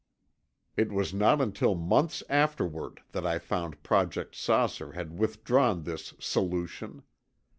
It 0.75 0.91
was 0.91 1.13
not 1.13 1.39
until 1.39 1.75
months 1.75 2.23
afterward 2.27 3.01
that 3.11 3.23
I 3.23 3.37
found 3.37 3.83
Project 3.83 4.33
"Saucer" 4.35 4.93
had 4.93 5.19
withdrawn 5.19 5.83
this 5.83 6.15
"solution." 6.17 7.03